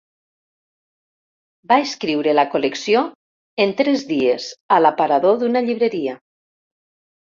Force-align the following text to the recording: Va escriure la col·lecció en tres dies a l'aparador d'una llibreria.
Va 1.73 1.77
escriure 1.89 2.35
la 2.39 2.47
col·lecció 2.55 3.05
en 3.69 3.77
tres 3.85 4.09
dies 4.17 4.51
a 4.81 4.85
l'aparador 4.85 5.43
d'una 5.47 5.67
llibreria. 5.71 6.23